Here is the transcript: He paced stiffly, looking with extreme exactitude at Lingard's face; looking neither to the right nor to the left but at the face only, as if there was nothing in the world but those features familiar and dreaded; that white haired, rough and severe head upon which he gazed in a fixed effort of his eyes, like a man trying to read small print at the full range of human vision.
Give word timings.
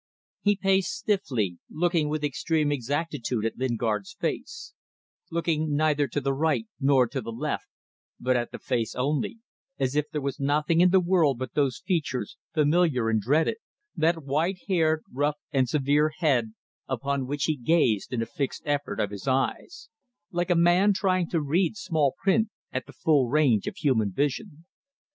He 0.41 0.55
paced 0.55 0.97
stiffly, 0.97 1.59
looking 1.69 2.09
with 2.09 2.23
extreme 2.23 2.71
exactitude 2.71 3.45
at 3.45 3.59
Lingard's 3.59 4.15
face; 4.19 4.73
looking 5.29 5.75
neither 5.75 6.07
to 6.07 6.19
the 6.19 6.33
right 6.33 6.65
nor 6.79 7.05
to 7.05 7.21
the 7.21 7.31
left 7.31 7.67
but 8.19 8.35
at 8.35 8.51
the 8.51 8.57
face 8.57 8.95
only, 8.95 9.37
as 9.77 9.95
if 9.95 10.09
there 10.09 10.19
was 10.19 10.39
nothing 10.39 10.81
in 10.81 10.89
the 10.89 10.99
world 10.99 11.37
but 11.37 11.53
those 11.53 11.83
features 11.85 12.35
familiar 12.51 13.09
and 13.11 13.21
dreaded; 13.21 13.57
that 13.95 14.23
white 14.23 14.57
haired, 14.67 15.03
rough 15.13 15.37
and 15.51 15.69
severe 15.69 16.09
head 16.17 16.55
upon 16.87 17.27
which 17.27 17.43
he 17.43 17.55
gazed 17.55 18.11
in 18.11 18.23
a 18.23 18.25
fixed 18.25 18.63
effort 18.65 18.99
of 18.99 19.11
his 19.11 19.27
eyes, 19.27 19.87
like 20.31 20.49
a 20.49 20.55
man 20.55 20.93
trying 20.93 21.29
to 21.29 21.39
read 21.43 21.77
small 21.77 22.15
print 22.23 22.49
at 22.71 22.87
the 22.87 22.91
full 22.93 23.27
range 23.27 23.67
of 23.67 23.75
human 23.77 24.11
vision. 24.11 24.65